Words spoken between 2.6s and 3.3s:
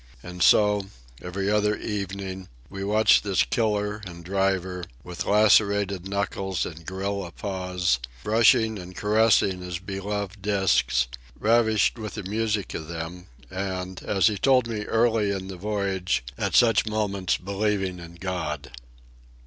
we watch